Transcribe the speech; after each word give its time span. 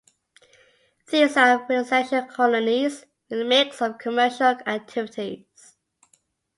These 1.11 1.37
are 1.37 1.63
residential 1.69 2.23
colonies 2.23 3.05
with 3.29 3.45
mix 3.45 3.83
of 3.83 3.99
Commercial 3.99 4.55
activities. 4.65 5.75